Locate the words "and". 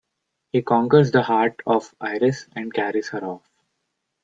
2.55-2.73